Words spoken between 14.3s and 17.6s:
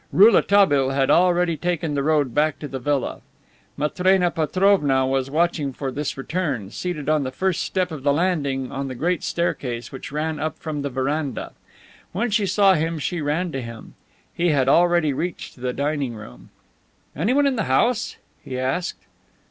He had already reached the dining room. "Anyone in